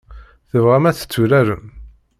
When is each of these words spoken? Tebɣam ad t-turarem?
Tebɣam 0.49 0.85
ad 0.89 0.95
t-turarem? 0.97 1.65